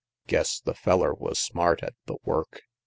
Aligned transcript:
Guess 0.25 0.61
the 0.61 0.73
feller 0.73 1.13
was 1.13 1.37
smart 1.37 1.83
at 1.83 1.93
the 2.07 2.15
work! 2.23 2.63